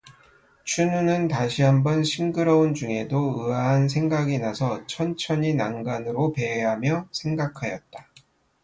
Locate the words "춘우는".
0.63-1.27